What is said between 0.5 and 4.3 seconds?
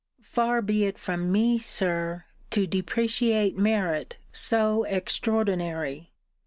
be it from me, Sir, to depreciate merit